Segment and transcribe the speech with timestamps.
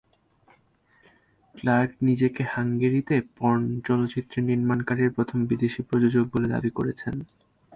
[1.55, 7.15] Clerk নিজেকে হাঙ্গেরিতে porn চলচ্চিত্র নির্মাণকারী প্রথম বিদেশী প্রযোজক বলে দাবি করেছেন।